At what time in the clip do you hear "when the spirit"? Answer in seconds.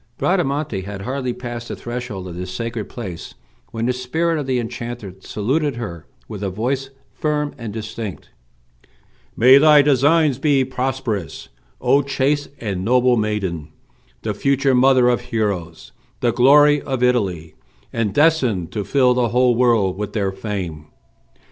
3.69-4.39